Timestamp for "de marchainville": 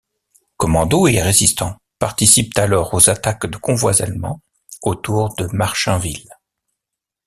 5.35-6.27